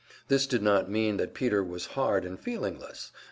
[0.29, 3.11] This did not mean that Peter was hard and feelingless.